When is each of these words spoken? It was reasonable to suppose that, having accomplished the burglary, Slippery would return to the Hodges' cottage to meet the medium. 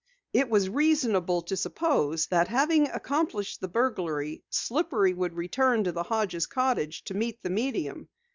It 0.33 0.49
was 0.49 0.67
reasonable 0.67 1.43
to 1.43 1.55
suppose 1.55 2.25
that, 2.29 2.47
having 2.47 2.89
accomplished 2.89 3.61
the 3.61 3.67
burglary, 3.67 4.43
Slippery 4.49 5.13
would 5.13 5.33
return 5.35 5.83
to 5.83 5.91
the 5.91 6.01
Hodges' 6.01 6.47
cottage 6.47 7.03
to 7.03 7.13
meet 7.13 7.43
the 7.43 7.51
medium. 7.51 8.09